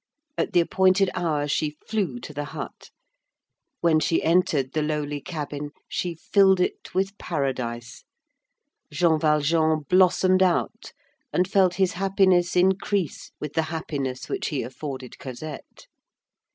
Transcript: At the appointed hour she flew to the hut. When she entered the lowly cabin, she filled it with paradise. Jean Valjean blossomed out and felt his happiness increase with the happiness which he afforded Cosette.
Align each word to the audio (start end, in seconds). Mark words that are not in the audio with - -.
At 0.35 0.53
the 0.53 0.61
appointed 0.61 1.11
hour 1.13 1.47
she 1.47 1.77
flew 1.87 2.19
to 2.21 2.33
the 2.33 2.45
hut. 2.57 2.89
When 3.81 3.99
she 3.99 4.23
entered 4.23 4.73
the 4.73 4.81
lowly 4.81 5.21
cabin, 5.21 5.73
she 5.87 6.15
filled 6.15 6.59
it 6.59 6.95
with 6.95 7.15
paradise. 7.19 8.03
Jean 8.91 9.19
Valjean 9.19 9.81
blossomed 9.87 10.41
out 10.41 10.91
and 11.31 11.47
felt 11.47 11.75
his 11.75 11.91
happiness 11.93 12.55
increase 12.55 13.31
with 13.39 13.53
the 13.53 13.61
happiness 13.69 14.27
which 14.27 14.47
he 14.47 14.63
afforded 14.63 15.19
Cosette. 15.19 15.85